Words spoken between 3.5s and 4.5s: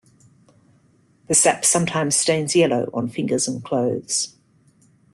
clothes.